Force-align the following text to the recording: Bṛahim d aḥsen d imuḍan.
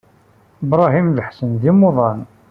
Bṛahim 0.69 1.07
d 1.15 1.17
aḥsen 1.23 1.51
d 1.61 1.63
imuḍan. 1.71 2.21